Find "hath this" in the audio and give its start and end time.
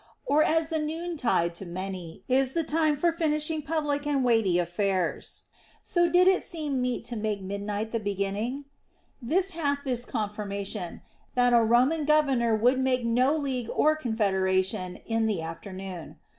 9.51-10.03